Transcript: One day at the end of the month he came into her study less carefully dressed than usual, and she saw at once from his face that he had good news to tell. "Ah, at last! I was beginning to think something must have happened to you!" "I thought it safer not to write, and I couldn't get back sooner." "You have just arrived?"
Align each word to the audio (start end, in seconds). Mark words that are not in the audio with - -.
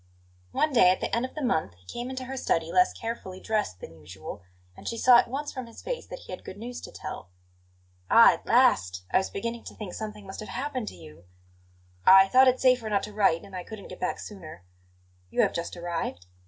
One 0.51 0.73
day 0.73 0.89
at 0.89 0.99
the 0.99 1.15
end 1.15 1.25
of 1.25 1.35
the 1.35 1.43
month 1.43 1.75
he 1.75 1.85
came 1.85 2.09
into 2.09 2.23
her 2.25 2.35
study 2.35 2.71
less 2.71 2.91
carefully 2.91 3.39
dressed 3.39 3.79
than 3.81 3.93
usual, 3.99 4.41
and 4.75 4.87
she 4.87 4.97
saw 4.97 5.19
at 5.19 5.27
once 5.27 5.53
from 5.53 5.67
his 5.67 5.83
face 5.83 6.07
that 6.07 6.21
he 6.21 6.31
had 6.31 6.43
good 6.43 6.57
news 6.57 6.81
to 6.81 6.91
tell. 6.91 7.29
"Ah, 8.09 8.33
at 8.33 8.45
last! 8.47 9.03
I 9.11 9.19
was 9.19 9.29
beginning 9.29 9.63
to 9.65 9.75
think 9.75 9.93
something 9.93 10.25
must 10.25 10.39
have 10.39 10.49
happened 10.49 10.87
to 10.87 10.95
you!" 10.95 11.25
"I 12.03 12.29
thought 12.29 12.47
it 12.47 12.59
safer 12.59 12.89
not 12.89 13.03
to 13.03 13.13
write, 13.13 13.43
and 13.43 13.55
I 13.55 13.63
couldn't 13.63 13.89
get 13.89 13.99
back 13.99 14.17
sooner." 14.17 14.63
"You 15.29 15.43
have 15.43 15.53
just 15.53 15.77
arrived?" 15.77 16.25